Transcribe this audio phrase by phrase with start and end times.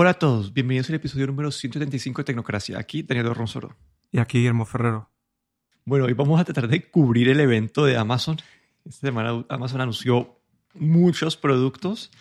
[0.00, 2.78] Hola a todos, bienvenidos al episodio número 175 de Tecnocracia.
[2.78, 3.74] Aquí Daniel Ronsoro.
[4.12, 5.10] Y aquí Guillermo Ferrero.
[5.84, 8.36] Bueno, hoy vamos a tratar de cubrir el evento de Amazon.
[8.84, 10.38] Esta semana Amazon anunció
[10.74, 12.12] muchos productos.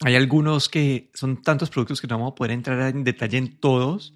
[0.00, 3.54] Hay algunos que son tantos productos que no vamos a poder entrar en detalle en
[3.54, 4.14] todos.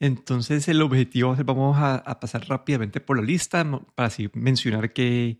[0.00, 3.64] Entonces el objetivo es vamos a, pasar rápidamente por la lista
[3.94, 5.38] para así mencionar que,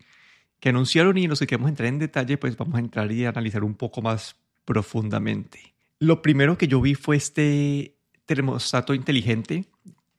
[0.61, 3.65] que anunciaron y los que queremos entrar en detalle, pues vamos a entrar y analizar
[3.65, 5.71] un poco más profundamente.
[6.01, 9.65] Lo primero que yo vi fue este termostato inteligente.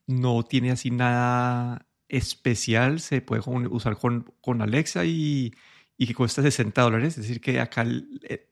[0.06, 3.00] No tiene así nada especial.
[3.00, 5.52] Se puede usar con, con Alexa y,
[5.98, 7.18] y, que cuesta 60 dólares.
[7.18, 7.84] Es decir, que acá
[8.28, 8.46] eh,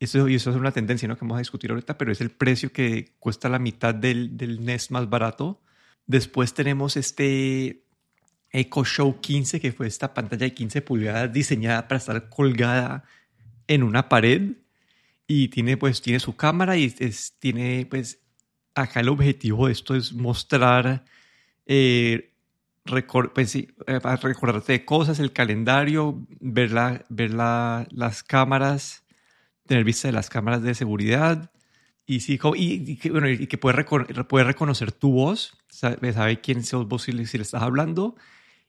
[0.00, 1.16] eso, y eso es una tendencia ¿no?
[1.16, 4.62] que vamos a discutir ahorita, pero es el precio que cuesta la mitad del, del
[4.62, 5.62] Nest más barato.
[6.06, 7.84] Después tenemos este
[8.50, 13.04] Echo Show 15, que fue esta pantalla de 15 pulgadas diseñada para estar colgada
[13.66, 14.56] en una pared
[15.26, 18.20] y tiene pues tiene su cámara y es, tiene pues
[18.74, 21.04] acá el objetivo de esto es mostrar
[21.66, 22.32] eh,
[23.34, 29.04] pues, sí, eh, recordarte de cosas, el calendario, ver, la, ver la, las cámaras,
[29.66, 31.50] tener vista de las cámaras de seguridad
[32.06, 36.62] y, sí, y, que, bueno, y que puede, puede reconocer tu voz, sabe, sabe quién
[36.64, 38.14] sos vos si, le estás hablando.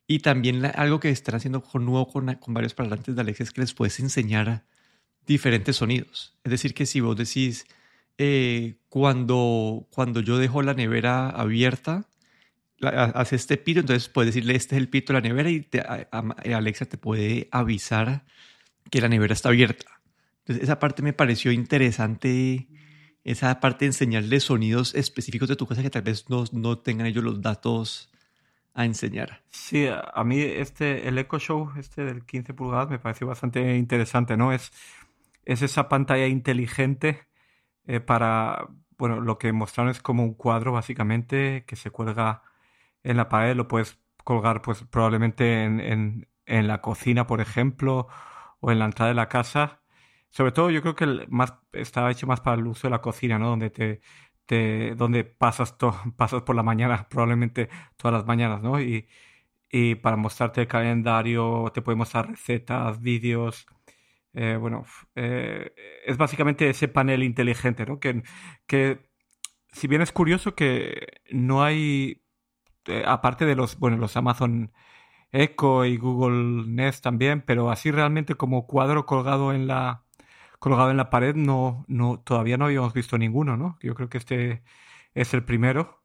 [0.08, 3.52] Y también algo que están haciendo con nuevo con, con varios parlantes de Alexa es
[3.52, 4.66] que les puedes enseñar
[5.28, 6.36] diferentes sonidos.
[6.44, 7.68] Es decir, que si vos decís,
[8.18, 12.08] eh, cuando, cuando yo dejo la nevera abierta,
[12.82, 15.68] hace este pito, entonces puedes decirle, este es el pito de la nevera y
[16.54, 18.26] Alexa te puede avisar
[18.90, 19.86] que la nevera está abierta.
[20.40, 22.68] Entonces esa parte me pareció interesante,
[23.24, 27.08] esa parte de enseñarle sonidos específicos de tu casa que tal vez no, no tengan
[27.08, 28.10] ellos los datos
[28.74, 29.42] a enseñar.
[29.50, 34.38] Sí, a mí este, el Echo Show, este del 15 pulgadas, me pareció bastante interesante,
[34.38, 34.54] ¿no?
[34.54, 34.72] Es
[35.48, 37.28] es esa pantalla inteligente
[37.88, 38.68] eh, para,
[38.98, 42.44] bueno, lo que mostraron es como un cuadro básicamente que se cuelga
[43.04, 48.08] en la pared, lo puedes colgar pues probablemente en, en, la cocina, por ejemplo,
[48.60, 49.82] o en la entrada de la casa.
[50.30, 53.40] Sobre todo yo creo que más, está hecho más para el uso de la cocina,
[53.40, 53.50] ¿no?
[53.50, 54.02] Donde te,
[54.46, 55.76] te donde pasas,
[56.18, 58.82] pasas por la mañana, probablemente todas las mañanas, ¿no?
[58.82, 59.08] Y,
[59.70, 63.68] y para mostrarte el calendario, te puede mostrar recetas, vídeos,
[64.40, 65.74] eh, bueno, eh,
[66.06, 68.00] es básicamente ese panel inteligente, ¿no?
[68.00, 68.22] Que,
[68.68, 69.10] que
[69.74, 72.24] si bien es curioso que no hay,
[72.86, 74.74] eh, aparte de los, bueno, los Amazon
[75.32, 80.06] Echo y Google Nest también, pero así realmente como cuadro colgado en la,
[80.60, 83.78] colgado en la pared, no, no, todavía no habíamos visto ninguno, ¿no?
[83.82, 84.64] Yo creo que este
[85.16, 86.04] es el primero.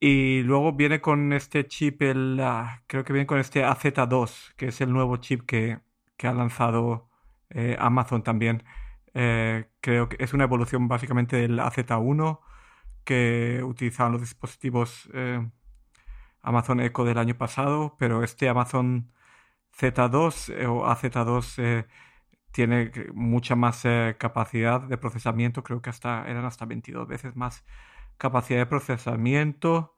[0.00, 4.68] Y luego viene con este chip, el, ah, creo que viene con este AZ2, que
[4.68, 5.80] es el nuevo chip que,
[6.16, 7.09] que ha lanzado
[7.50, 8.64] eh, Amazon también.
[9.14, 12.40] Eh, creo que es una evolución básicamente del AZ1
[13.04, 15.48] que utilizaban los dispositivos eh,
[16.42, 19.12] Amazon Echo del año pasado, pero este Amazon
[19.78, 21.86] Z2 o AZ2
[22.52, 23.84] tiene mucha más
[24.18, 27.64] capacidad de procesamiento, creo que hasta eran hasta 22 veces más
[28.18, 29.96] capacidad de procesamiento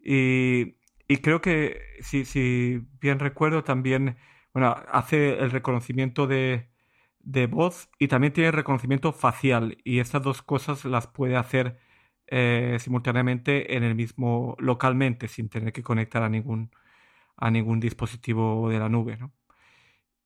[0.00, 0.76] y,
[1.22, 4.16] creo que si, si bien recuerdo también,
[4.52, 6.68] bueno, hace el reconocimiento de,
[7.26, 11.76] de voz y también tiene reconocimiento facial y estas dos cosas las puede hacer
[12.28, 16.70] eh, simultáneamente en el mismo localmente sin tener que conectar a ningún
[17.36, 19.32] a ningún dispositivo de la nube ¿no?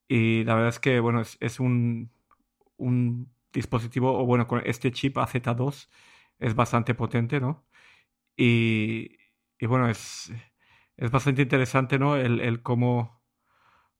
[0.09, 2.11] y la verdad es que bueno es, un,
[2.77, 5.89] un dispositivo o bueno con este chip AZ2
[6.39, 7.67] es bastante potente ¿no?
[8.37, 9.19] y,
[9.59, 10.33] y bueno es,
[10.97, 12.17] es bastante interesante ¿no?
[12.17, 13.20] el, el cómo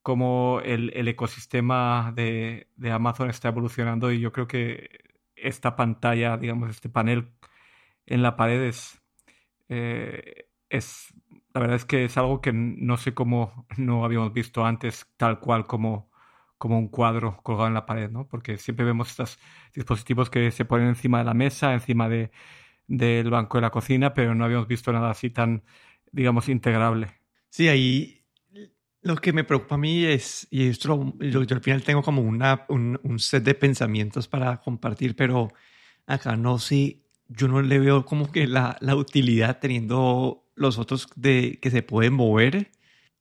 [0.03, 4.89] cómo el, el ecosistema de, de, Amazon está evolucionando y yo creo que
[5.37, 7.31] esta pantalla, digamos, este panel
[8.07, 9.01] en la pared es,
[9.69, 11.15] eh, es
[11.55, 15.41] la verdad es que es algo que no sé cómo no habíamos visto antes tal
[15.41, 16.11] cual como,
[16.59, 18.27] como un cuadro colgado en la pared, ¿no?
[18.29, 19.39] Porque siempre vemos estos
[19.75, 22.31] dispositivos que se ponen encima de la mesa, encima de,
[22.87, 25.65] del banco de la cocina, pero no habíamos visto nada así tan,
[26.13, 27.09] digamos, integrable.
[27.51, 28.20] Sí, ahí
[29.03, 32.67] lo que me preocupa a mí es, y esto yo, al final tengo como una,
[32.69, 35.53] un, un, set de pensamientos para compartir, pero
[36.07, 41.09] acá no sé, yo no le veo como que la, la utilidad teniendo los otros
[41.17, 42.71] de que se pueden mover.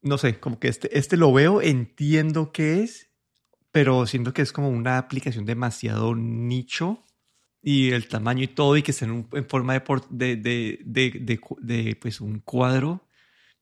[0.02, 3.10] No sé, como que este, este lo veo, entiendo qué es,
[3.72, 7.06] pero siento que es como una aplicación demasiado nicho
[7.62, 11.96] y el tamaño y todo y que esté en, en forma de, de, de, de
[11.96, 13.09] pues un cuadro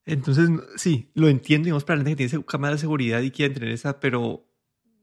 [0.07, 3.53] entonces, sí, lo entiendo, digamos, para la gente que tiene cámara de seguridad y quiere
[3.53, 4.47] tener esa, pero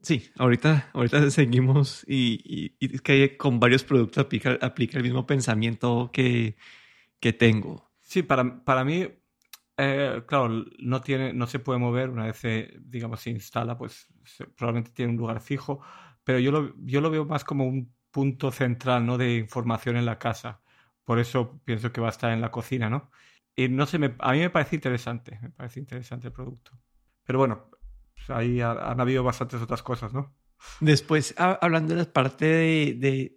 [0.05, 6.11] Sí, ahorita, ahorita seguimos y, es que con varios productos aplica, aplica el mismo pensamiento
[6.13, 6.57] que,
[7.21, 7.91] que tengo.
[8.01, 9.09] Sí, para, para mí,
[9.79, 14.07] eh, claro, no, tiene, no se puede mover una vez, se, digamos, se instala, pues
[14.57, 15.81] probablemente tiene un lugar fijo,
[16.23, 19.17] pero yo lo, yo lo veo más como un punto central ¿no?
[19.17, 20.61] de información en la casa.
[21.05, 23.11] Por eso pienso que va a estar en la cocina, ¿no?
[23.57, 26.73] Y no sé, a mí me parece interesante, me parece interesante el producto.
[27.25, 27.71] Pero bueno,
[28.15, 30.35] pues ahí han habido bastantes otras cosas, ¿no?
[30.81, 33.37] Después, hablando de la parte de,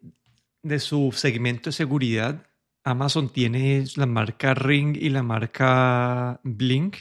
[0.63, 2.47] de, su segmento de seguridad,
[2.83, 6.95] Amazon tiene la marca Ring y la marca Blink.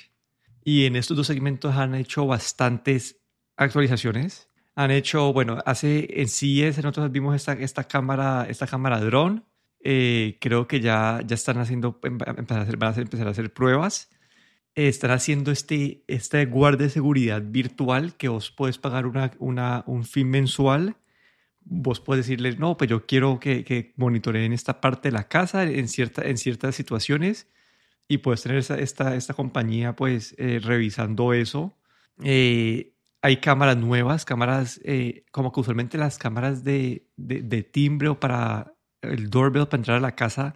[0.64, 3.20] Y en estos dos segmentos han hecho bastantes
[3.56, 4.50] actualizaciones.
[4.74, 9.42] Han hecho, bueno, hace en CES nosotros vimos esta, esta cámara, esta cámara drone
[9.88, 13.30] eh, creo que ya, ya están haciendo, em, empezar a hacer, van a empezar a
[13.30, 14.10] hacer pruebas.
[14.74, 20.04] están haciendo este, este guardia de seguridad virtual que vos puedes pagar una, una, un
[20.04, 20.96] fin mensual.
[21.60, 25.62] Vos puedes decirle, no, pues yo quiero que, que monitoreen esta parte de la casa
[25.64, 27.48] en, cierta, en ciertas situaciones
[28.08, 31.76] y puedes tener esta, esta, esta compañía pues eh, revisando eso.
[32.24, 32.92] Eh,
[33.22, 34.80] hay cámaras nuevas, cámaras
[35.30, 39.96] como que usualmente las cámaras de, de, de timbre o para el doorbell para entrar
[39.98, 40.54] a la casa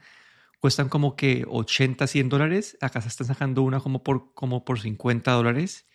[0.60, 2.78] cuestan como que 80, 100 dólares.
[2.81, 5.87] Acá se están sacando una como por, como por 50 dólares.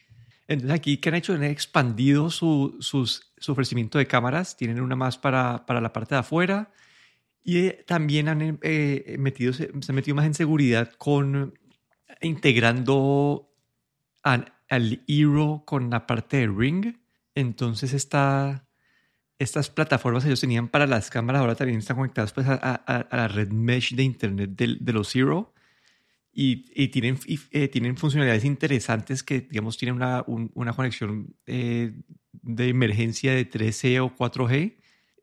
[0.47, 1.33] Entonces aquí, ¿qué han hecho?
[1.33, 4.57] Han expandido su, sus, su ofrecimiento de cámaras.
[4.57, 6.71] Tienen una más para, para la parte de afuera.
[7.43, 11.57] Y eh, también han eh, metido, se, han metido más en seguridad con
[12.21, 13.51] integrando
[14.23, 16.97] al, al Hero con la parte de Ring.
[17.35, 18.64] Entonces está
[19.39, 23.27] estas plataformas que ellos tenían para las cámaras ahora también están conectadas pues, a, la
[23.27, 25.53] red mesh de internet de, los Zero
[26.31, 27.17] y, tienen,
[27.51, 31.93] eh, tienen funcionalidades interesantes que, digamos, tienen una, una conexión eh,
[32.31, 34.75] de emergencia de 3G o 4G.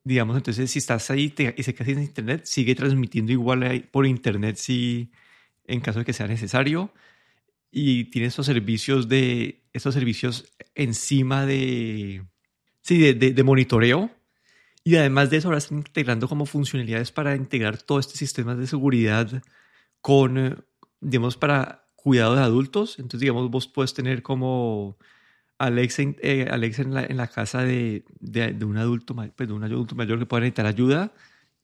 [0.05, 4.57] Digamos, entonces, si estás ahí y se quedas sin internet, sigue transmitiendo igual por internet
[4.57, 5.13] si
[5.67, 6.93] en caso de que sea necesario.
[7.71, 12.25] Y tiene estos servicios de estos servicios encima de,
[12.83, 14.11] sí, de, de, monitoreo.
[14.85, 18.67] Y además de eso, ahora están integrando como funcionalidades para integrar todo este sistema de
[18.67, 19.43] seguridad
[20.01, 20.57] con, eh,
[21.01, 22.99] digamos, para cuidado de adultos.
[22.99, 24.99] Entonces, digamos, vos puedes tener como
[25.59, 29.65] Alexa, eh, Alexa en, la, en, la, casa de, de, un adulto, pues de un
[29.65, 31.13] adulto mayor que pueda necesitar ayuda.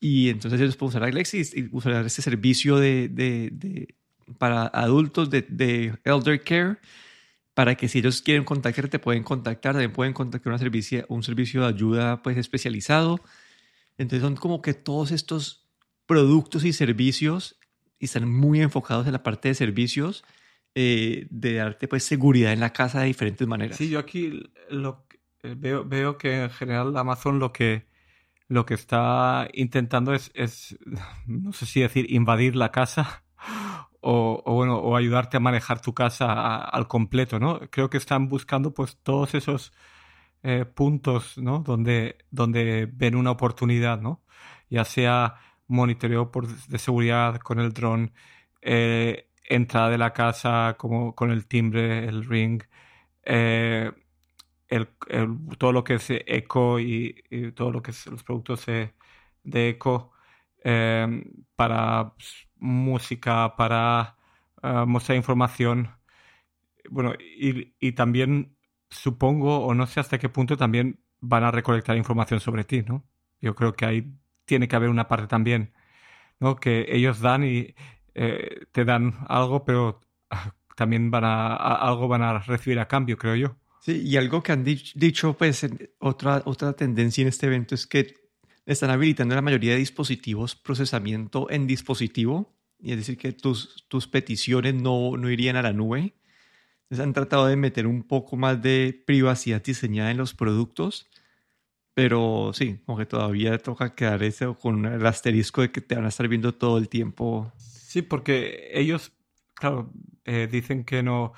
[0.00, 3.96] Y entonces ellos pueden usar Alexa y, usar este servicio de, de
[4.36, 6.76] para adultos de, elder care
[7.58, 11.24] para que si ellos quieren contactar, te pueden contactar, también pueden contactar una servicio, un
[11.24, 13.18] servicio de ayuda pues especializado.
[13.96, 15.68] Entonces son como que todos estos
[16.06, 17.58] productos y servicios
[17.98, 20.24] están muy enfocados en la parte de servicios,
[20.76, 23.76] eh, de darte pues seguridad en la casa de diferentes maneras.
[23.76, 24.40] Sí, yo aquí
[24.70, 25.04] lo,
[25.42, 27.88] eh, veo, veo que en general Amazon lo que,
[28.46, 30.78] lo que está intentando es, es,
[31.26, 33.24] no sé si decir, invadir la casa
[34.00, 37.60] o, bueno, o ayudarte a manejar tu casa al completo, ¿no?
[37.70, 39.72] Creo que están buscando pues todos esos
[40.42, 41.60] eh, puntos, ¿no?
[41.60, 44.22] Donde, donde ven una oportunidad, ¿no?
[44.70, 45.36] Ya sea
[45.68, 48.12] monitoreo por, de seguridad con el dron,
[48.62, 52.62] eh, entrada de la casa como con el timbre, el ring,
[53.24, 53.92] eh,
[54.68, 54.88] el,
[55.58, 57.22] todo lo que es eco y,
[57.54, 58.92] todo lo que es los productos de,
[59.68, 60.12] eco
[60.62, 64.16] para pues, música, para
[64.62, 65.90] eh, mostrar información.
[66.90, 68.56] Bueno, y, también
[68.90, 73.04] supongo, o no sé hasta qué punto también van a recolectar información sobre ti, ¿no?
[73.40, 74.12] Yo creo que ahí
[74.46, 75.74] tiene que haber una parte también,
[76.40, 76.56] ¿no?
[76.56, 77.74] Que ellos dan y
[78.14, 80.00] eh, te dan algo, pero
[80.76, 83.56] también van a, algo van a recibir a cambio, creo yo.
[83.80, 85.66] Sí, y algo que han dicho, pues,
[85.98, 88.14] otra, otra tendencia en este evento es que
[88.72, 94.06] están habilitando la mayoría de dispositivos procesamiento en dispositivo, y es decir, que tus, tus
[94.06, 96.14] peticiones no, no irían a la nube.
[96.82, 101.08] Entonces han tratado de meter un poco más de privacidad diseñada en los productos,
[101.94, 106.04] pero sí, como que todavía toca quedar ese con el asterisco de que te van
[106.04, 107.50] a estar viendo todo el tiempo.
[107.56, 109.12] Sí, porque ellos,
[109.54, 109.90] claro,
[110.24, 111.32] eh, dicen que no,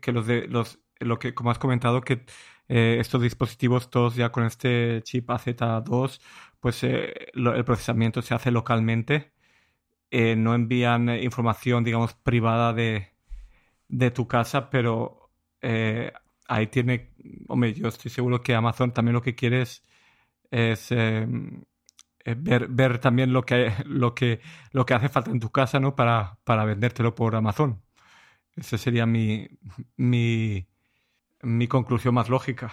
[0.00, 2.24] que los de los, lo que, como has comentado, que
[2.68, 6.20] eh, estos dispositivos todos ya con este chip AZ2
[6.60, 9.32] pues eh, el procesamiento se hace localmente.
[10.10, 13.12] Eh, no envían información, digamos, privada de,
[13.88, 15.30] de tu casa, pero
[16.48, 17.12] ahí tiene,
[17.48, 19.82] hombre, yo estoy seguro que Amazon también lo que quiere es,
[20.92, 21.64] em,
[22.24, 24.40] ver, ver, también lo que, lo, que,
[24.72, 25.96] lo que hace falta en tu casa, ¿no?
[25.96, 27.82] Para, para vendértelo por Amazon.
[28.56, 29.48] Esa sería mi,
[29.96, 30.66] mi,
[31.42, 32.72] mi conclusión más lógica.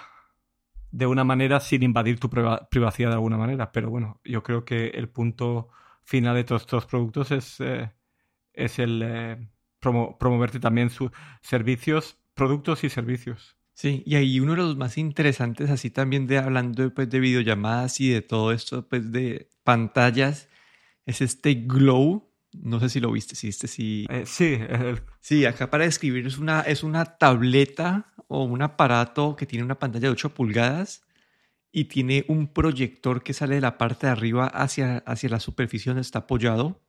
[0.91, 3.71] de una manera sin invadir tu privacidad de alguna manera.
[3.71, 5.69] Pero bueno, yo creo que el punto
[6.03, 7.91] final de todos estos productos es, eh,
[8.53, 11.09] es el eh, promoverte también sus
[11.41, 13.57] servicios, productos y servicios.
[13.73, 17.99] Sí, y ahí uno de los más interesantes, así también de hablando pues, de videollamadas
[17.99, 20.47] y de todo esto, pues de pantallas,
[21.07, 22.29] es este Glow.
[22.53, 24.05] No sé si lo viste, si viste, si...
[24.11, 24.59] Eh, sí,
[25.21, 29.79] sí, acá para describir es una, es una tableta o un aparato que tiene una
[29.79, 31.03] pantalla de 8 pulgadas
[31.71, 35.89] y tiene un proyector que sale de la parte de arriba hacia, hacia la superficie
[35.89, 36.79] donde está apoyado.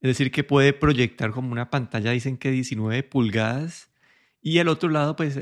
[0.00, 3.90] Es decir, que puede proyectar como una pantalla, dicen que 19 pulgadas.
[4.40, 5.36] Y al otro lado, pues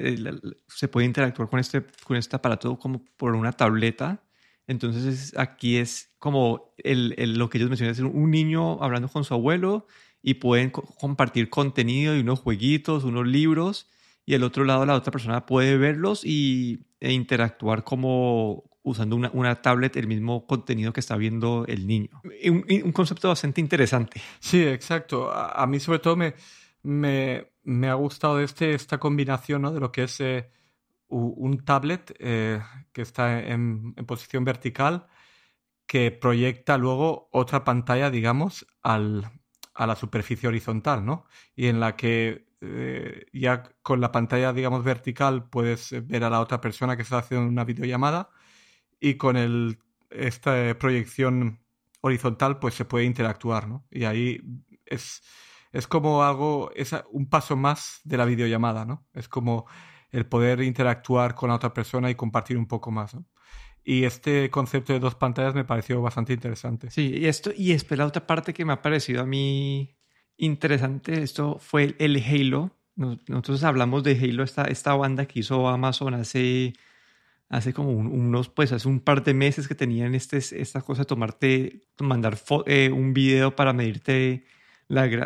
[0.68, 4.22] se puede interactuar con este, con este aparato como por una tableta.
[4.66, 9.34] Entonces aquí es como el, lo que ellos mencionan, es un niño hablando con su
[9.34, 9.86] abuelo
[10.22, 13.86] y pueden compartir contenido y unos jueguitos, unos libros
[14.26, 19.30] y el otro lado la otra persona puede verlos y, e interactuar como usando una,
[19.32, 22.10] una, tablet el mismo contenido que está viendo el niño.
[22.44, 24.20] Un, concepto bastante interesante.
[24.40, 25.30] Sí, exacto.
[25.32, 26.34] A, mí sobre todo me,
[26.82, 29.72] me, me, ha gustado este, esta combinación ¿no?
[29.72, 30.50] de lo que es eh,
[31.08, 32.60] un tablet eh,
[32.92, 35.06] que está en, en, posición vertical
[35.86, 39.30] que proyecta luego otra pantalla, digamos, al,
[39.74, 41.26] a la superficie horizontal, ¿no?
[41.54, 46.40] Y en la que eh, ya con la pantalla, digamos, vertical puedes ver a la
[46.40, 48.30] otra persona que está haciendo una videollamada
[49.00, 49.78] y con el,
[50.10, 51.60] esta proyección
[52.00, 53.86] horizontal pues se puede interactuar, ¿no?
[53.90, 54.40] Y ahí
[54.86, 55.22] es,
[55.72, 59.06] es como algo, es un paso más de la videollamada, ¿no?
[59.12, 59.66] Es como
[60.10, 63.16] el poder interactuar con la otra persona y compartir un poco más.
[63.84, 66.90] Y este concepto de dos pantallas me pareció bastante interesante.
[66.90, 69.95] Sí, y esto, y es la otra parte que me ha parecido a mí
[70.36, 72.70] interesante esto fue el Halo.
[72.94, 76.72] Nosotros hablamos de Halo, esta, esta banda que hizo Amazon hace,
[77.48, 81.06] hace como unos, pues hace un par de meses que tenían este, esta cosa de
[81.06, 84.44] tomarte, mandar eh, un video para medirte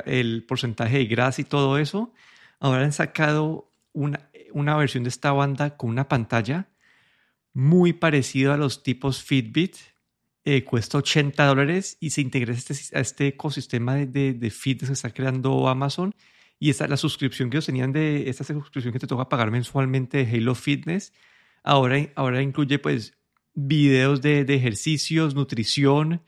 [0.07, 2.13] el porcentaje de grasa y todo eso.
[2.59, 6.69] Ahora han sacado una, una versión de esta banda con una pantalla
[7.53, 9.77] muy parecida a los tipos Fitbit,
[10.45, 14.95] eh, cuesta 80 dólares y se integra este, a este ecosistema de, de, fitness que
[14.95, 16.15] está creando Amazon.
[16.59, 20.25] Y esta, la suscripción que ellos tenían de esta suscripción que te toca pagar mensualmente
[20.25, 21.13] de Halo Fitness,
[21.63, 23.15] ahora, ahora incluye pues
[23.55, 26.23] videos de, de ejercicios, nutrición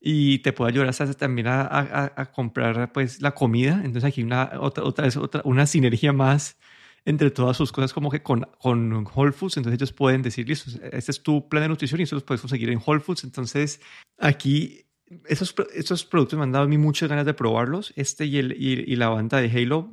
[0.00, 3.74] y te puede ayudar hasta también a, a, a, comprar pues la comida.
[3.84, 6.58] Entonces aquí una, otra, otra, otra, una sinergia más
[7.04, 10.70] entre todas sus cosas como que con, con Whole Foods, entonces ellos pueden decir, listo,
[10.92, 13.24] este es tu plan de nutrición y eso lo puedes conseguir en Whole Foods.
[13.24, 13.80] Entonces
[14.18, 14.86] aquí
[15.26, 18.52] esos, esos productos me han dado a mí muchas ganas de probarlos, este y, el,
[18.52, 19.90] y, la banda de Halo,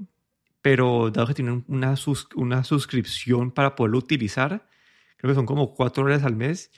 [0.62, 1.96] pero dado que tienen una,
[2.36, 4.68] una suscripción para poderlo utilizar,
[5.18, 6.72] creo que son como cuatro horas al mes,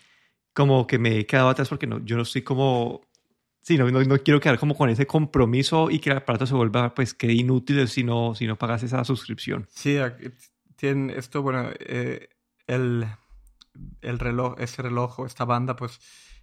[0.54, 3.02] como que me he quedado atrás porque no, yo no estoy como
[3.62, 6.94] Sí, no, no, quiero quedar como con ese compromiso y que el aparato se vuelva,
[6.96, 9.68] pues, que inútil si no, si no pagas esa suscripción.
[9.70, 9.98] Sí,
[10.76, 12.30] tiene esto, bueno, eh,
[12.66, 13.06] el,
[14.02, 16.00] el reloj, ese reloj o esta banda, pues,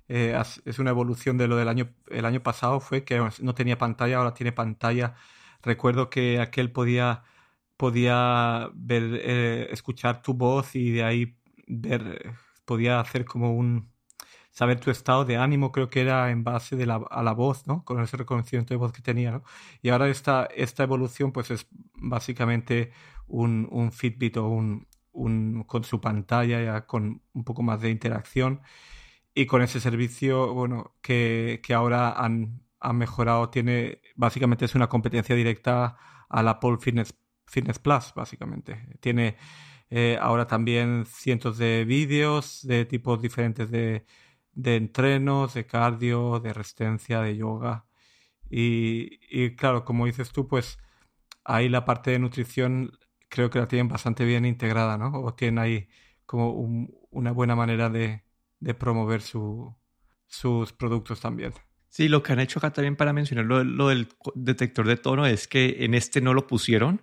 [0.08, 3.76] eh, es una evolución de lo del año, el año pasado, fue que no tenía
[3.78, 5.14] pantalla, ahora tiene pantalla.
[5.60, 7.24] Recuerdo que aquel podía,
[7.76, 12.32] podía ver, eh, escuchar tu voz y de ahí ver,
[12.64, 13.90] podía hacer como un
[14.58, 17.68] saber tu estado de ánimo, creo que era en base de la, a la voz,
[17.68, 17.84] ¿no?
[17.84, 19.44] Con ese reconocimiento de voz que tenía, ¿no?
[19.82, 22.90] Y ahora esta, esta evolución, pues es básicamente
[23.28, 27.90] un, un Fitbit o un, un, con su pantalla, ya con un poco más de
[27.90, 28.60] interacción.
[29.32, 34.88] Y con ese servicio, bueno, que, que ahora han, han mejorado, tiene, básicamente es una
[34.88, 35.96] competencia directa
[36.28, 37.14] al Apple Fitness,
[37.46, 38.88] Fitness Plus, básicamente.
[38.98, 39.36] Tiene
[39.90, 44.04] eh, ahora también cientos de vídeos de tipos diferentes de,
[44.58, 47.86] de entrenos, de cardio, de resistencia, de yoga.
[48.50, 50.78] Y, claro, como dices tú, pues
[51.44, 52.98] ahí la parte de nutrición
[53.28, 55.12] creo que la tienen bastante bien integrada, ¿no?
[55.22, 55.88] O tienen ahí
[56.26, 56.50] como
[57.10, 58.24] una buena manera de,
[58.78, 59.76] promover su,
[60.26, 61.52] sus productos también.
[61.88, 65.46] Sí, lo que han hecho acá también para mencionar lo, del detector de tono es
[65.46, 67.02] que en este no lo pusieron.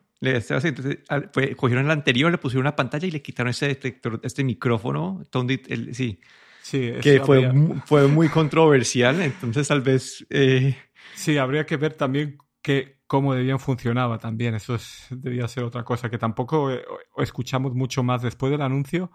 [1.56, 5.24] cogieron el anterior, le pusieron una pantalla y le quitaron ese detector, este micrófono.
[5.68, 6.20] El, sí,
[6.66, 7.48] Sí, que fue,
[7.86, 10.26] fue muy controversial, entonces tal vez...
[10.32, 10.76] Eh...
[11.14, 14.76] Sí, habría que ver también que, cómo debían funcionaba también, eso
[15.12, 16.84] debía ser otra cosa, que tampoco eh,
[17.20, 19.12] escuchamos mucho más después del anuncio,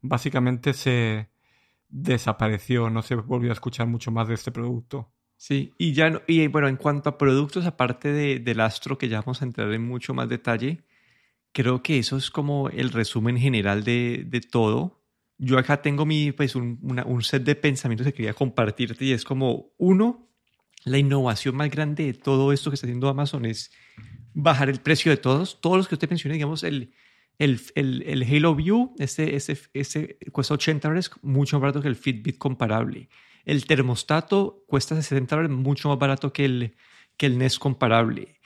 [0.00, 1.30] básicamente se
[1.88, 5.12] desapareció, no se volvió a escuchar mucho más de este producto.
[5.36, 9.20] Sí, y ya y bueno, en cuanto a productos, aparte de, del Astro, que ya
[9.20, 10.82] vamos a entrar en mucho más detalle,
[11.52, 14.97] creo que eso es como el resumen general de, de todo
[15.38, 19.24] yo acá tengo mi, pues, un, un set de pensamientos que quería compartirte y es
[19.24, 20.28] como, uno,
[20.84, 23.70] la innovación más grande de todo esto que está haciendo Amazon es
[24.34, 25.60] bajar el precio de todos.
[25.60, 26.92] Todos los que usted mencioné, digamos, el,
[27.38, 31.88] el, el, el Halo View, ese, ese, ese cuesta 80 dólares, mucho más barato que
[31.88, 33.08] el Fitbit comparable.
[33.44, 36.76] El termostato cuesta 60 dólares, mucho más barato que el,
[37.16, 38.37] que el Nest comparable.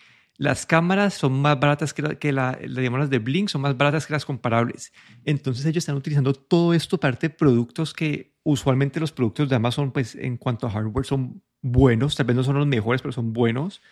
[0.43, 4.09] Las cámaras son más baratas que, la, que la, las de Blink, son más baratas
[4.09, 4.93] que las comparables.
[5.25, 9.93] Entonces ellos están utilizando todo esto parte de productos que usualmente los productos de Amazon,
[9.93, 12.17] pues en cuanto a hardware, son buenos.
[12.17, 13.83] Tal vez no son los mejores, pero son buenos.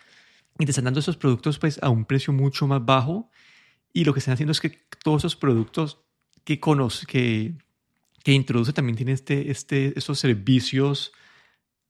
[0.59, 3.31] Y te están dando esos productos pues a un precio mucho más bajo.
[3.93, 6.03] Y lo que están haciendo es que todos esos productos
[6.43, 7.55] que, conoce, que,
[8.25, 11.13] que introduce también tienen este, este, estos servicios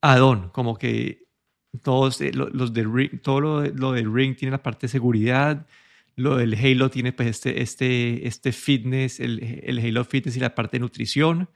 [0.02, 1.31] add-on, como que
[1.84, 5.66] todos eh, los de Ring, todo lo, lo del Ring tiene la parte de seguridad,
[6.16, 10.56] lo del Halo tiene pues este, este, este fitness, el, el Halo Fitness y la
[10.56, 11.50] parte de nutrición.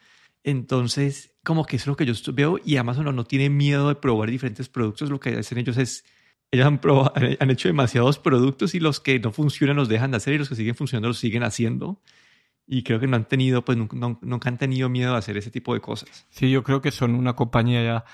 [0.43, 3.95] Entonces, como que eso es lo que yo veo y Amazon no, tiene miedo de
[3.95, 5.09] probar diferentes productos.
[5.09, 6.05] Lo que hacen ellos es,
[6.51, 10.17] ellos han, probado, han hecho demasiados productos y los que no funcionan los dejan de
[10.17, 12.01] hacer y los que siguen funcionando los siguen haciendo.
[12.67, 15.73] Y creo que no han tenido, pues nunca, han tenido miedo de hacer ese tipo
[15.73, 16.25] de cosas.
[16.29, 18.05] Sí, yo creo que son una compañía ya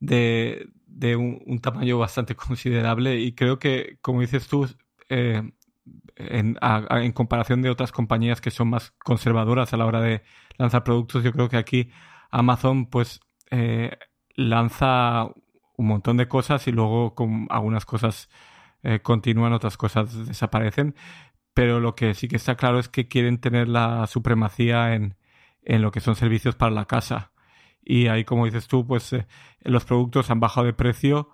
[0.00, 4.66] de, de un, tamaño bastante considerable y creo que, como dices tú,
[5.08, 5.42] eh,
[6.16, 10.22] en, en, comparación de otras compañías que son más conservadoras a la hora de
[10.56, 11.90] lanzar productos, yo creo que aquí
[12.30, 13.96] Amazon pues eh,
[14.34, 15.28] lanza
[15.76, 18.30] un montón de cosas y luego con algunas cosas
[18.82, 20.94] eh, continúan, otras cosas desaparecen.
[21.52, 25.16] Pero lo que sí que está claro es que quieren tener la supremacía en,
[25.62, 27.32] en lo que son servicios para la casa.
[27.88, 29.26] Y ahí, como dices tú, pues eh,
[29.60, 31.30] los productos han bajado de precio,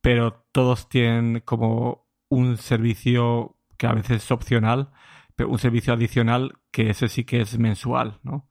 [0.00, 4.90] pero todos tienen como un servicio que a veces es opcional,
[5.36, 8.48] pero un servicio adicional que ese sí que es mensual, ¿no?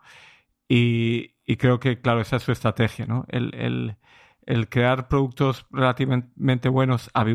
[0.70, 3.26] Y, y creo que, claro, esa es su estrategia, ¿no?
[3.28, 3.98] El, el,
[4.46, 7.26] el crear productos relativamente buenos a,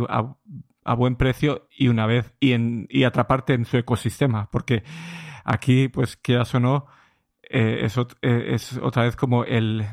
[0.84, 4.82] a, buen precio y una vez y, en, y atraparte en su ecosistema, porque
[5.44, 6.86] aquí, pues, quieras o no,
[7.42, 8.04] eh, es, eh,
[8.54, 9.86] es, otra vez como el,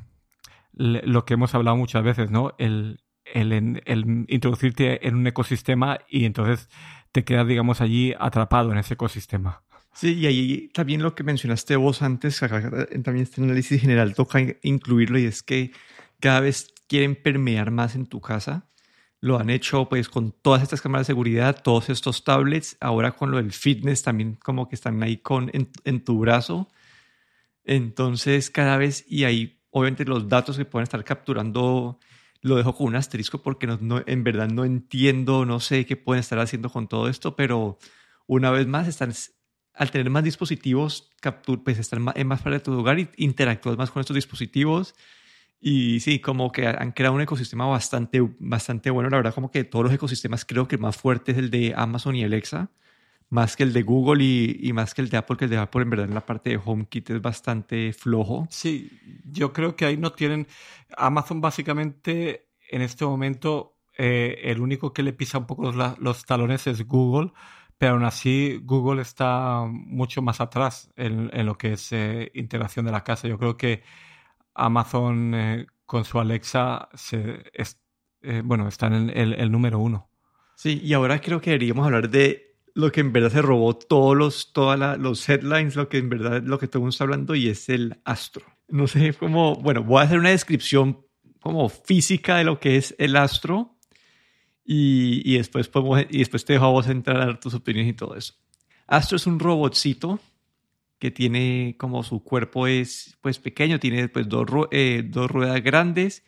[0.73, 2.53] lo que hemos hablado muchas veces, ¿no?
[2.57, 6.69] El, el, el, introducirte en un ecosistema y entonces
[7.11, 9.63] te quedas, digamos, allí atrapado en ese ecosistema.
[9.93, 15.19] Sí, y ahí también lo que mencionaste vos antes, también este análisis general toca incluirlo
[15.19, 15.71] y es que
[16.19, 18.67] cada vez quieren permear más en tu casa.
[19.19, 23.31] Lo han hecho pues con todas estas cámaras de seguridad, todos estos tablets, ahora con
[23.31, 26.69] lo del fitness también como que están ahí con, en, tu brazo.
[27.63, 31.99] Entonces cada vez, y ahí obviamente los datos que pueden estar capturando
[32.41, 36.19] lo dejo con un asterisco porque no, en verdad no entiendo, no sé qué pueden
[36.19, 37.77] estar haciendo con todo esto, pero
[38.27, 39.13] una vez más están
[39.73, 43.77] al tener más dispositivos, captur, pues están más, en más para tu hogar y interactúas
[43.77, 44.93] más con estos dispositivos.
[45.59, 49.09] Y sí, como que han creado un ecosistema bastante, bastante bueno.
[49.09, 51.73] La verdad, como que todos los ecosistemas creo que el más fuerte es el de
[51.75, 52.69] Amazon y Alexa,
[53.29, 55.57] más que el de Google y, y más que el de Apple, que el de
[55.57, 58.47] Apple en verdad en la parte de HomeKit es bastante flojo.
[58.49, 58.91] Sí,
[59.25, 60.47] yo creo que ahí no tienen...
[60.95, 66.25] Amazon básicamente en este momento eh, el único que le pisa un poco los, los
[66.25, 67.31] talones es Google
[67.83, 72.93] pero aún así Google está mucho más atrás en, lo que es eh, integración de
[72.93, 73.27] la casa.
[73.27, 73.83] Yo creo que
[74.53, 77.43] Amazon eh, con su Alexa se,
[78.21, 80.09] eh, bueno, está en el, el, número uno.
[80.55, 84.17] Sí, y ahora creo que deberíamos hablar de lo que en verdad se robó todos
[84.17, 87.35] los, todas los headlines, lo que en verdad lo que todo el mundo está hablando
[87.35, 88.45] y es el Astro.
[88.67, 91.05] No sé cómo, bueno, voy a hacer una descripción
[91.39, 93.77] como física de lo que es el Astro
[94.65, 97.95] y, después podemos, y después te dejo a vos entrar a dar tus opiniones y
[97.95, 98.33] todo eso.
[98.87, 100.19] Astro es un robotcito
[100.97, 106.23] que tiene como su cuerpo es pues pequeño, tiene pues dos, eh, dos ruedas grandes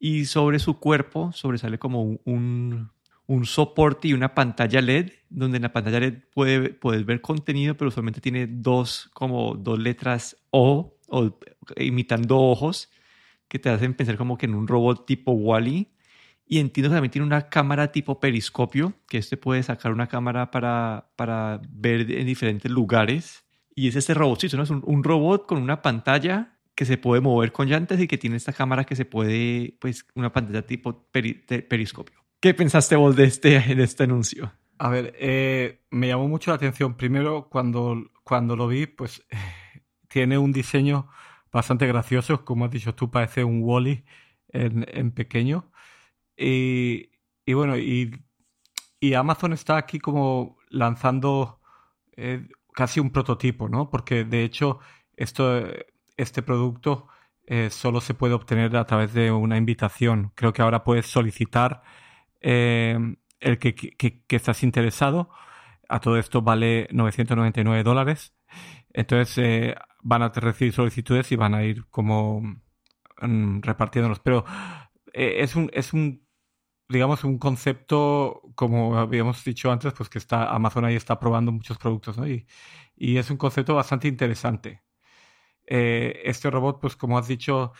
[0.00, 2.90] y sobre su cuerpo sobresale como un,
[3.44, 7.90] soporte y una pantalla LED, donde en la pantalla LED puede, puedes ver contenido, pero
[7.90, 11.38] solamente tiene dos, como dos letras O, o
[11.76, 12.90] imitando ojos,
[13.48, 15.80] que te hacen pensar como que en un robot tipo Wally.
[15.80, 15.98] -E
[16.48, 20.50] y entiendo que también tiene una cámara tipo periscopio, que este puede sacar una cámara
[20.50, 23.44] para, para ver en diferentes lugares.
[23.74, 24.62] Y es este robotcito, ¿no?
[24.62, 28.36] Es un, robot con una pantalla que se puede mover con llantas y que tiene
[28.36, 32.24] esta cámara que se puede, pues, una pantalla tipo periscopio.
[32.40, 34.52] ¿Qué pensaste vos de este, de este anuncio?
[34.78, 36.96] A ver, eh, me llamó mucho la atención.
[36.96, 39.26] Primero, cuando, cuando lo vi, pues
[40.08, 41.08] tiene un diseño
[41.50, 42.44] bastante gracioso.
[42.44, 44.04] Como has dicho tú, parece un Wally
[44.50, 45.72] en, en pequeño.
[46.36, 47.10] Y,
[47.44, 48.24] y bueno, y,
[49.00, 51.60] y, Amazon está aquí como lanzando
[52.12, 53.90] eh, casi un prototipo, ¿no?
[53.90, 54.78] Porque de hecho,
[55.16, 55.64] esto,
[56.16, 57.08] este producto
[57.46, 60.30] eh, solo se puede obtener a través de una invitación.
[60.36, 61.82] Creo que ahora puedes solicitar
[62.40, 62.98] eh,
[63.40, 65.30] el que, que, estás interesado.
[65.88, 68.34] A todo esto vale 999 dólares.
[68.92, 72.42] Entonces eh, van a recibir solicitudes y van a ir como
[73.20, 74.20] mm, repartiéndolos.
[74.20, 74.44] Pero
[75.12, 76.28] es un, es un
[76.88, 81.78] digamos, un concepto, como habíamos dicho antes, pues que está Amazon ahí está probando muchos
[81.78, 82.26] productos, ¿no?
[82.26, 82.46] Y,
[82.96, 84.82] y es un concepto bastante interesante.
[85.66, 87.72] Eh, este robot, pues como has dicho,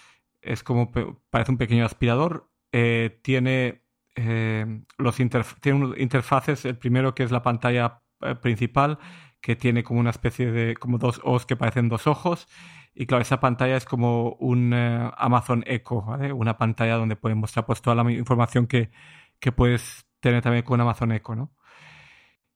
[0.42, 0.92] es como
[1.30, 2.50] parece un pequeño aspirador.
[2.72, 6.64] Eh, tiene, eh, los tiene interfaces.
[6.64, 8.02] El primero que es la pantalla
[8.42, 8.98] principal,
[9.40, 12.48] que tiene como una especie de como dos ojos que parecen dos ojos.
[12.94, 17.80] Y claro, esa pantalla es como un Amazon Echo, Una pantalla donde pueden mostrar pues
[17.80, 18.90] toda la información que,
[19.38, 21.52] que puedes tener también con Amazon Echo, ¿no?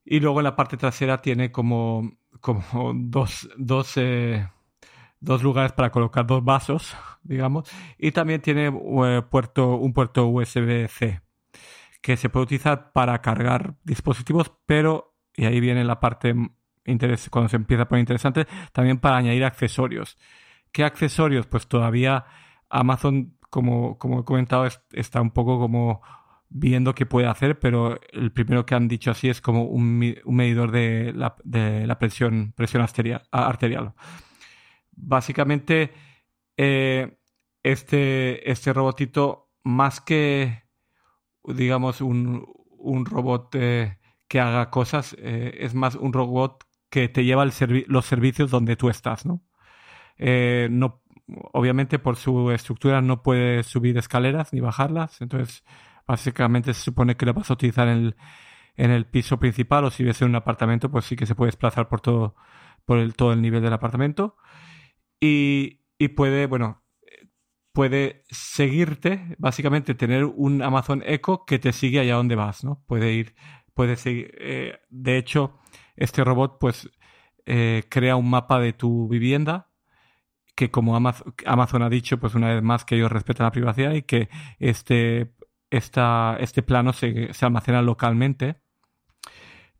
[0.04, 3.96] Y luego en la parte trasera tiene como, como dos, dos
[5.22, 11.21] dos lugares para colocar dos vasos, digamos, y también tiene eh, puerto, un puerto USB-C
[12.02, 16.34] que se puede utilizar para cargar dispositivos, pero, y ahí viene la parte
[17.30, 20.18] cuando se empieza a poner interesante, también para añadir accesorios.
[20.72, 21.46] ¿Qué accesorios?
[21.46, 22.26] Pues todavía
[22.68, 26.02] Amazon, como, como he comentado, está un poco como
[26.48, 30.70] viendo qué puede hacer, pero el primero que han dicho así es como un, medidor
[30.72, 33.22] de la, presión, presión arterial.
[33.30, 33.94] arterial
[34.94, 35.92] básicamente
[36.56, 37.18] eh,
[37.62, 40.61] este, este robotito, más que,
[41.44, 42.46] digamos, un,
[42.78, 48.04] un robot eh, que haga cosas, eh, es más un robot que te lleva los
[48.04, 49.42] servicios donde tú estás, ¿no?
[50.18, 51.02] no
[51.52, 55.64] obviamente por su estructura no puede subir escaleras ni bajarlas, entonces
[56.06, 58.16] básicamente se supone que lo vas a utilizar en el,
[58.76, 61.48] en el piso principal o si ves en un apartamento, pues sí que se puede
[61.48, 62.34] desplazar por todo,
[62.84, 64.36] por el, todo el nivel del apartamento
[65.20, 65.78] y,
[66.16, 66.81] puede, bueno,
[67.72, 72.82] puede seguirte, básicamente tener un Amazon Echo que te sigue allá donde vas, ¿no?
[72.86, 73.34] Puede ir,
[73.74, 74.34] puede seguir.
[74.38, 75.58] Eh, de hecho,
[75.96, 76.90] este robot, pues,
[77.46, 79.68] eh, crea un mapa de tu vivienda
[80.54, 84.02] que como Amazon, ha dicho, pues una vez más que ellos respetan la privacidad y
[84.02, 85.34] que este,
[85.70, 88.62] esta, este plano se, se almacena localmente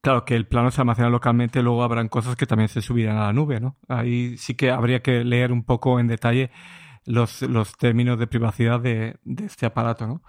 [0.03, 3.27] Claro, que el plano se almacena localmente, luego habrán cosas que también se subirán a
[3.27, 3.77] la nube, ¿no?
[3.87, 6.51] Ahí sí que habría que leer un poco en detalle
[7.05, 10.23] los, los términos de privacidad de, este aparato, ¿no?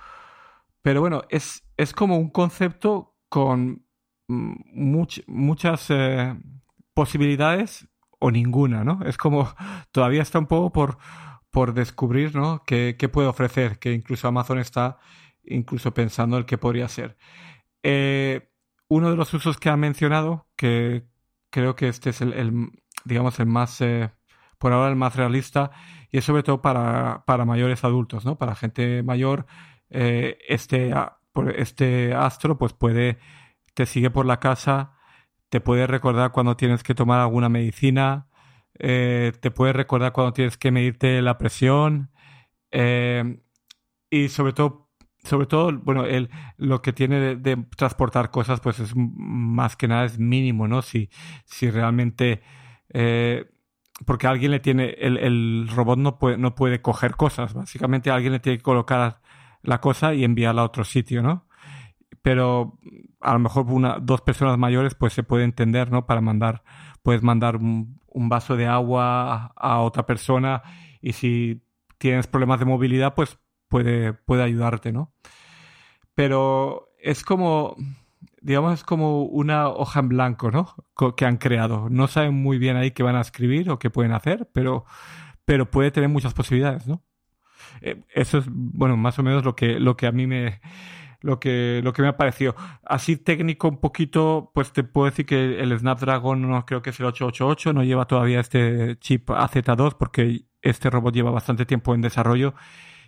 [0.82, 3.86] Pero bueno, es, es como un concepto con
[4.28, 6.36] muchas eh,
[6.94, 7.88] posibilidades
[8.20, 9.00] o ninguna, ¿no?
[9.06, 9.54] Es como
[9.92, 10.98] todavía está un poco por,
[11.52, 12.64] por descubrir, ¿no?
[12.66, 13.80] ¿Qué, ¿Qué, puede ofrecer?
[13.80, 14.98] Que incluso Amazon está
[15.46, 17.18] incluso pensando el que podría ser.
[17.84, 18.50] Eh,
[18.88, 21.06] uno de los usos que ha mencionado, que
[21.50, 22.72] creo que este es el,
[23.06, 24.12] digamos, el más, eh,
[24.64, 25.72] por ahora el más realista,
[26.10, 28.38] y es sobre todo para, para mayores adultos, ¿no?
[28.38, 29.46] Para gente mayor,
[29.90, 30.94] eh, este,
[31.58, 33.20] este astro pues puede,
[33.74, 34.94] te sigue por la casa,
[35.50, 38.30] te puede recordar cuando tienes que tomar alguna medicina,
[38.80, 42.12] eh, te puede recordar cuando tienes que medirte la presión,
[42.72, 44.90] y sobre todo
[45.26, 50.06] sobre todo, bueno, el, lo que tiene de, transportar cosas, pues es más que nada
[50.06, 50.82] es mínimo, ¿no?
[50.82, 51.10] Si,
[51.46, 52.42] si realmente,
[52.94, 53.53] eh,
[54.06, 58.34] porque alguien le tiene, el, el, robot no puede, no puede coger cosas, básicamente alguien
[58.34, 59.22] le tiene que colocar
[59.62, 61.48] la cosa y enviarla a otro sitio, ¿no?
[62.22, 62.80] Pero
[63.20, 66.06] a lo mejor una, dos personas mayores, pues se puede entender, ¿no?
[66.06, 66.64] Para mandar,
[67.02, 70.64] puedes mandar un, un vaso de agua a otra persona
[71.02, 71.64] y si
[71.98, 75.14] tienes problemas de movilidad, pues puede, puede ayudarte, ¿no?
[76.16, 77.76] Pero es como,
[78.44, 80.76] digamos, es como una hoja en blanco, ¿no?
[81.16, 81.88] Que han creado.
[81.90, 84.86] No saben muy bien ahí qué van a escribir o qué pueden hacer, pero,
[85.46, 87.04] pero puede tener muchas posibilidades, ¿no?
[87.82, 90.60] Eh, eso es, bueno, más o menos lo que, lo que a mí me,
[91.22, 92.56] lo que, lo que me ha parecido.
[92.86, 97.00] Así técnico un poquito, pues te puedo decir que el Snapdragon no creo que es
[97.00, 102.02] el 888, no lleva todavía este chip AZ2 porque este robot lleva bastante tiempo en
[102.02, 102.54] desarrollo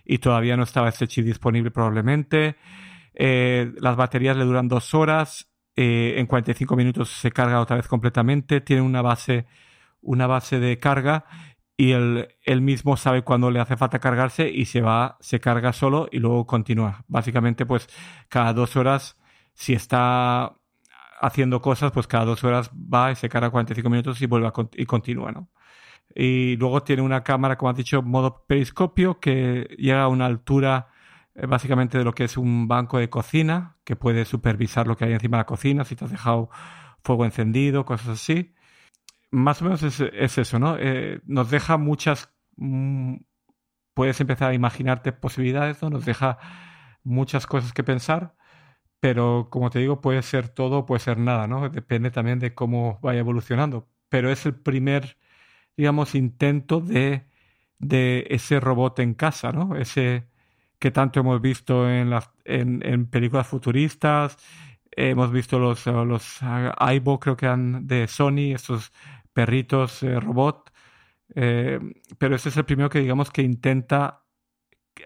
[0.06, 2.56] y todavía no estaba este chip disponible probablemente.
[3.16, 7.88] Eh, las baterías le duran dos horas, eh, en 45 minutos se carga otra vez
[7.88, 9.46] completamente, tiene una base,
[10.02, 11.26] una base de carga
[11.78, 12.28] y él,
[12.62, 16.46] mismo sabe cuándo le hace falta cargarse y se va, se carga solo y luego
[16.48, 17.04] continúa.
[17.08, 17.90] Básicamente, pues
[18.30, 19.18] cada dos horas,
[19.54, 20.56] si está
[21.20, 24.54] haciendo cosas, pues cada dos horas va y se carga 45 minutos y vuelve a,
[24.76, 25.50] y continúa, ¿no?
[26.16, 30.90] Y luego tiene una cámara, como has dicho, modo periscopio, que llega a una altura
[31.36, 35.14] básicamente de lo que es un banco de cocina, que puede supervisar lo que hay
[35.14, 36.50] encima de la cocina, si te has dejado
[37.04, 38.56] fuego encendido, cosas así.
[39.32, 40.78] Más o menos es, eso, ¿no?
[40.80, 43.18] Eh, nos deja muchas, mm,
[43.94, 45.90] puedes empezar a imaginarte posibilidades, ¿no?
[45.90, 46.38] Nos deja
[47.04, 48.36] muchas cosas que pensar,
[49.00, 51.70] pero como te digo, puede ser todo, puede ser nada, ¿no?
[51.70, 53.90] Depende también de cómo vaya evolucionando.
[54.10, 55.18] Pero es el primer,
[55.78, 57.28] digamos, intento de,
[57.80, 59.76] de ese robot en casa, ¿no?
[59.76, 60.28] Ese
[60.86, 64.38] que tanto hemos visto en, las, en, películas futuristas,
[64.92, 66.38] hemos visto los, los
[66.78, 68.92] Aibo, creo que eran de Sony, estos
[69.34, 70.72] perritos eh, robot,
[71.34, 71.80] eh,
[72.20, 74.22] pero ese es el primero que digamos que intenta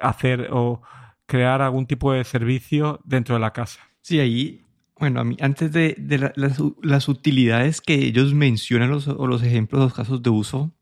[0.02, 0.82] hacer o
[1.26, 3.80] crear algún tipo de servicio dentro de la casa.
[4.02, 4.66] Sí, ahí,
[5.00, 9.82] bueno, a mí, antes de, de las, utilidades que ellos mencionan los, o los ejemplos,
[9.82, 10.74] los casos de uso,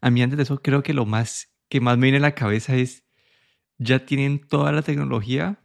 [0.00, 2.36] a mí antes de eso creo que lo más que más me viene a la
[2.36, 3.07] cabeza es,
[3.78, 5.58] ya tienen toda la tecnología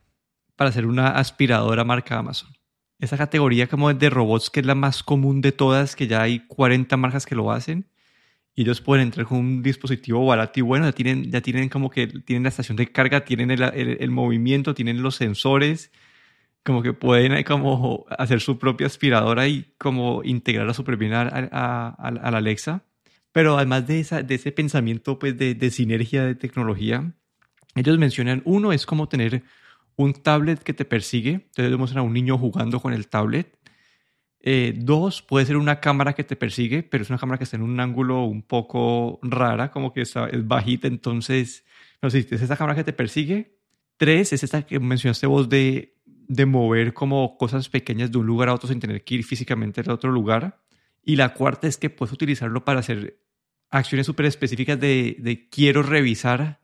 [0.56, 2.52] para hacer una aspiradora marca Amazon.
[2.99, 6.45] Esa categoría como de robots que es la más común de todas, que ya hay
[6.47, 7.89] 40 marcas que lo hacen,
[8.56, 11.89] y ellos pueden entrar con un dispositivo barato y bueno, ya tienen, ya tienen como
[11.89, 15.91] que tienen la estación de carga, tienen el, el, movimiento, tienen los sensores,
[16.63, 21.89] como que pueden como hacer su propia aspiradora y como integrarla súper bien a, a,
[21.89, 22.84] a, la Alexa.
[23.32, 27.12] Pero además de, esa, de ese pensamiento pues de, de sinergia de tecnología,
[27.76, 29.44] ellos mencionan, uno es como tener
[29.96, 33.58] un tablet que te persigue, entonces muestran a un niño jugando con el tablet
[34.46, 37.56] eh, dos, puede ser una cámara que te persigue, pero es una cámara que está
[37.56, 41.64] en un ángulo un poco rara, como que está, es bajita, entonces,
[42.02, 43.58] no sé, es esa cámara que te persigue.
[43.96, 48.50] Tres, es esta que mencionaste vos de, de mover como cosas pequeñas de un lugar
[48.50, 50.62] a otro sin tener que ir físicamente a otro lugar.
[51.02, 53.22] Y la cuarta es que puedes utilizarlo para hacer
[53.70, 56.60] acciones súper específicas de, de quiero revisar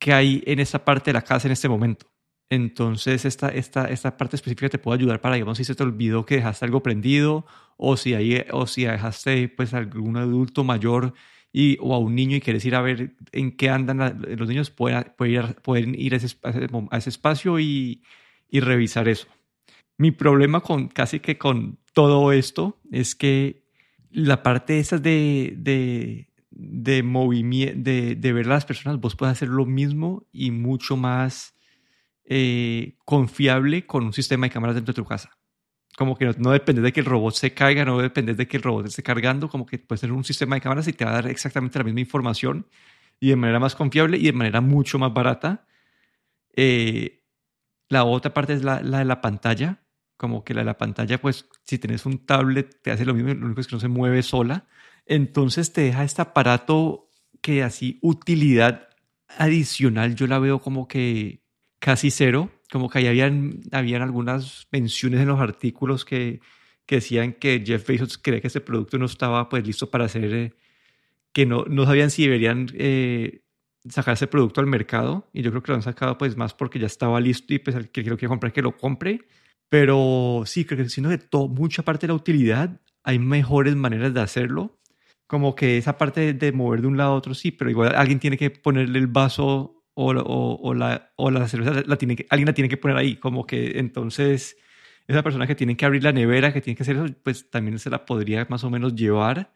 [0.00, 2.06] qué hay en esta parte de la casa en este momento.
[2.48, 6.26] Entonces, esta, esta, esta parte específica te puede ayudar para, digamos, si se te olvidó
[6.26, 11.14] que dejaste algo prendido o si, ahí, o si dejaste pues, algún adulto mayor
[11.52, 14.70] y, o a un niño y quieres ir a ver en qué andan los niños,
[14.70, 15.14] pueden,
[15.62, 18.02] pueden ir, a, ese, a ese espacio y,
[18.48, 19.28] y, revisar eso.
[19.96, 23.62] Mi problema con casi que con todo esto es que
[24.10, 29.32] la parte esa de, de, de movimiento, de, de ver a las personas, vos puedes
[29.32, 31.54] hacer lo mismo y mucho más
[32.32, 35.36] eh, confiable con un sistema de cámaras dentro de tu casa.
[35.96, 38.62] Como que no, depende de que el robot se caiga, no depende de que el
[38.62, 41.14] robot esté cargando, como que puede ser un sistema de cámaras y te va a
[41.14, 42.68] dar exactamente la misma información
[43.18, 45.66] y de manera más confiable y de manera mucho más barata.
[46.54, 47.24] Eh,
[47.88, 49.82] la otra parte es la, de la pantalla,
[50.16, 53.34] como que la de la pantalla, pues si tienes un tablet te hace lo mismo,
[53.34, 54.68] lo único es que no se mueve sola.
[55.10, 57.08] Entonces te deja este aparato
[57.40, 58.88] que así utilidad
[59.38, 61.42] adicional yo la veo como que
[61.80, 66.40] casi cero, como que ahí habían, habían algunas menciones en los artículos que,
[66.86, 70.32] que decían que Jeff Bezos cree que este producto no estaba pues listo para hacer,
[70.32, 70.54] eh,
[71.32, 73.42] que no, no sabían si deberían eh,
[73.88, 76.78] sacar ese producto al mercado y yo creo que lo han sacado pues más porque
[76.78, 79.26] ya estaba listo y pues el que quiero que comprar que lo compre.
[79.68, 84.14] Pero sí, creo que siendo de todo, mucha parte de la utilidad, hay mejores maneras
[84.14, 84.79] de hacerlo.
[85.30, 88.18] Como que esa parte de mover de un lado a otro, sí, pero igual alguien
[88.18, 92.52] tiene que ponerle el vaso o, la, o la cerveza la tiene que, alguien la
[92.52, 94.56] tiene que poner ahí, como que entonces
[95.06, 97.78] esa persona que tiene que abrir la nevera, que tiene que hacer eso, pues también
[97.78, 99.54] se la podría más o menos llevar.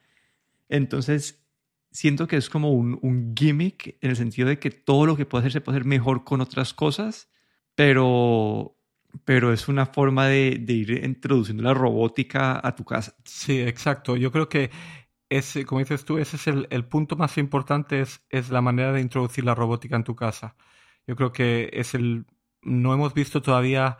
[0.69, 1.45] Entonces,
[1.91, 5.27] siento que es como un, un gimmick en el sentido de que todo lo que
[5.27, 7.29] puede hacer se puede hacer mejor con otras cosas,
[7.75, 8.77] pero,
[9.25, 13.17] pero es una forma de, de ir introduciendo la robótica a tu casa.
[13.25, 14.17] Sí, exacto.
[14.17, 14.71] Yo creo que
[15.66, 19.44] como dices tú, ese es el, punto más importante, es, es, la manera de introducir
[19.44, 20.57] la robótica en tu casa.
[21.07, 22.27] Yo creo que es el...
[22.62, 23.99] No hemos visto todavía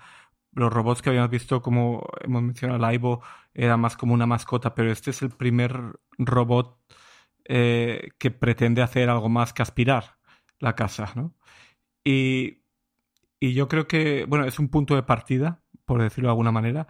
[0.53, 3.19] los robots que habíamos visto, como hemos mencionado, el
[3.55, 6.79] era más como una mascota, pero este es el primer robot
[7.45, 10.17] eh, que pretende hacer algo más que aspirar
[10.61, 11.35] la casa, ¿no?
[12.05, 12.63] Y,
[13.41, 16.87] y yo creo que, bueno, es un punto de partida, por decirlo de alguna manera,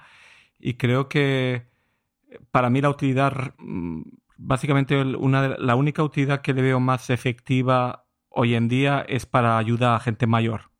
[0.58, 1.66] y creo que
[2.50, 4.02] para mí la utilidad mm,
[4.36, 9.58] básicamente una, la única utilidad que le veo más efectiva hoy en día es para
[9.58, 10.70] ayuda a gente mayor,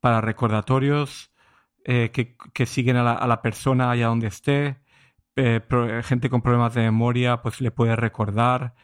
[0.00, 1.32] para recordatorios
[1.84, 4.80] eh, que, siguen a la, persona allá donde esté,
[5.36, 5.60] eh,
[6.04, 8.74] gente con problemas de memoria pues le puede recordar,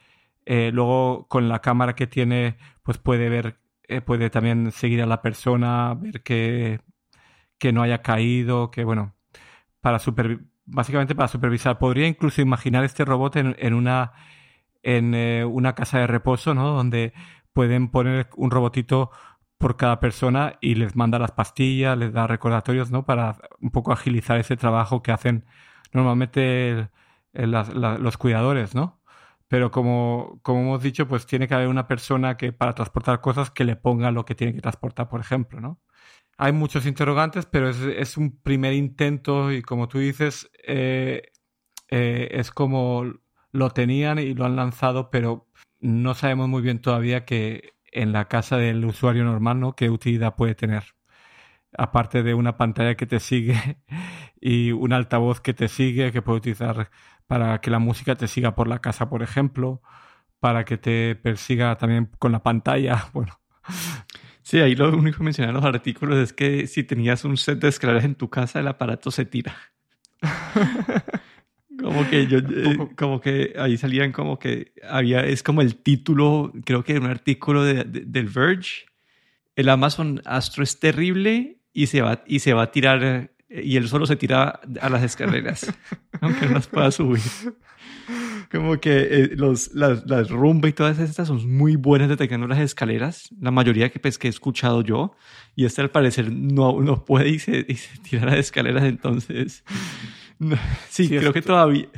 [0.47, 3.61] eh, luego con la cámara que tiene pues puede ver,
[4.05, 6.81] puede también seguir a la persona, ver que,
[7.59, 9.15] que no haya caído, que bueno,
[9.81, 11.79] para super, básicamente para supervisar.
[11.79, 14.12] Podría incluso imaginar este robot en, una
[14.83, 16.68] en eh, una casa de reposo, ¿no?
[16.70, 17.12] Donde
[17.52, 19.11] pueden poner un robotito
[19.59, 23.05] por cada persona y les manda las pastillas, les da recordatorios, ¿no?
[23.07, 25.46] Para un poco agilizar ese trabajo que hacen
[25.92, 26.90] normalmente
[27.33, 29.00] los cuidadores, ¿no?
[29.48, 33.50] pero como, como hemos dicho, pues tiene que haber una persona que para transportar cosas
[33.50, 35.81] que le ponga lo que tiene que transportar, por ejemplo, ¿no?
[36.38, 41.33] Hay muchos interrogantes, pero es, es un primer intento y como tú dices, eh,
[41.88, 43.05] eh, es como
[43.53, 45.49] lo tenían y lo han lanzado, pero
[45.81, 49.75] no sabemos muy bien todavía que en la casa del usuario normal, ¿no?
[49.75, 50.85] ¿Qué utilidad puede tener?
[51.79, 53.79] Aparte de una pantalla que te sigue
[54.40, 56.90] y un altavoz que te sigue, que puede utilizar
[57.27, 59.83] para que la música te siga por la casa, por ejemplo,
[60.40, 63.40] para que te persiga también con la pantalla, bueno.
[64.47, 67.67] Sí, ahí lo único que mencionan los artículos es que si tenías un set de
[67.67, 69.57] escaleras en tu casa, el aparato se tira.
[71.83, 76.53] como que yo, eh, como que ahí salían como que había, es como el título,
[76.65, 78.87] creo que en un artículo de, del Verge,
[79.57, 83.89] el Amazon Astro es terrible y se va, y se va a tirar y él
[83.89, 85.75] solo se tira a las escaleras,
[86.21, 87.21] aunque no las pueda subir.
[88.51, 92.61] Como que eh, los, las, las rumba y todas estas son muy buenas detectando las
[92.61, 95.15] escaleras, la mayoría que, pues, que he escuchado yo,
[95.55, 97.65] y este al parecer no, no puede y se,
[98.09, 99.65] tira a las escaleras, entonces...
[100.91, 101.89] sí, creo que todavía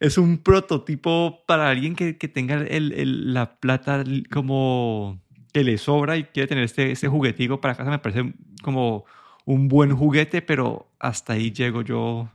[0.00, 5.78] es un prototipo para alguien que, que tenga el, el, la plata como que le
[5.78, 9.04] sobra y quiere tener este, este juguetico para casa, me parece como
[9.44, 12.28] un buen juguete, pero hasta ahí llego yo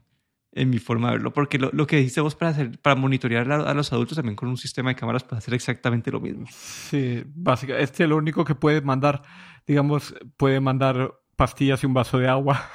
[0.60, 3.50] en mi forma de verlo, porque lo, lo que dijiste vos para, hacer, para monitorear
[3.50, 6.46] a, los adultos también con un sistema de cámaras puede hacer exactamente lo mismo.
[6.50, 9.22] Sí, básicamente, este lo único que puede mandar,
[9.66, 12.70] digamos, puede mandar pastillas y un vaso de agua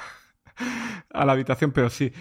[1.11, 2.11] a la habitación, pero sí,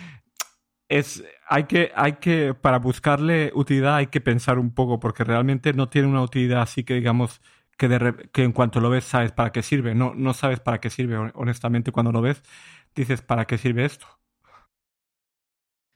[0.89, 5.73] es, hay que, hay que, para buscarle utilidad hay que pensar un poco, porque realmente
[5.73, 7.41] no tiene una utilidad así que digamos
[7.79, 9.95] que, de, que en cuanto lo ves sabes para qué sirve.
[9.95, 12.43] No, no sabes para qué sirve, honestamente, cuando lo ves,
[12.95, 14.07] dices, ¿para qué sirve esto?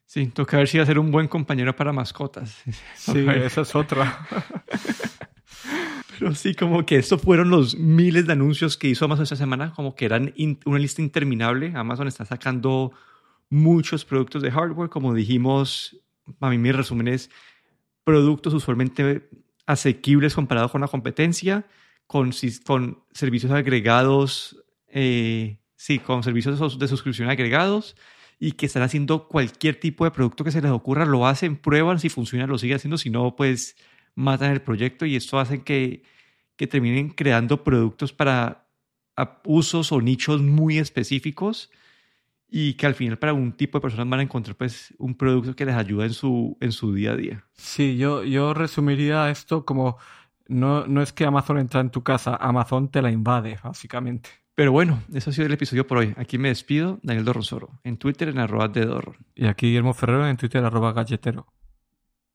[0.08, 2.62] Sí, toca ver si va a ser un buen compañero para mascotas.
[2.96, 4.26] Sí, esa es otra.
[6.18, 9.74] Pero sí, como que estos fueron los miles de anuncios que hizo Amazon esta semana,
[9.74, 10.32] como que eran
[10.64, 11.74] una lista interminable.
[11.76, 12.92] Amazon está sacando
[13.50, 16.00] muchos productos de hardware, como dijimos,
[16.40, 17.30] a mí mi resumen es
[18.02, 19.28] productos usualmente
[19.66, 21.66] asequibles comparado con la competencia,
[22.06, 22.32] con,
[22.64, 27.94] con servicios agregados, eh, sí, con servicios de suscripción agregados
[28.38, 31.98] y que están haciendo cualquier tipo de producto que se les ocurra, lo hacen, prueban,
[31.98, 33.76] si funciona lo siguen haciendo, si no, pues
[34.14, 36.02] matan el proyecto y esto hace que,
[36.56, 38.66] que terminen creando productos para
[39.44, 41.70] usos o nichos muy específicos
[42.48, 45.54] y que al final para un tipo de personas van a encontrar pues un producto
[45.54, 47.44] que les ayuda en su, en su día a día.
[47.52, 49.98] Sí, yo, yo resumiría esto como
[50.48, 54.30] no, no es que Amazon entra en tu casa, Amazon te la invade, básicamente.
[54.58, 56.14] Pero bueno, eso ha sido el episodio por hoy.
[56.16, 59.14] Aquí me despido, Daniel Dorronsoro, en Twitter en arroba de Dorro.
[59.36, 61.46] Y aquí Guillermo Ferrero en Twitter arroba galletero.